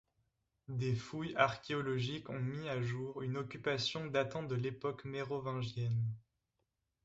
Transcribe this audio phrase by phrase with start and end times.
[0.67, 6.15] Des fouilles archéologiques ont mis à jour une occupation datant de l'époque mérovingienne.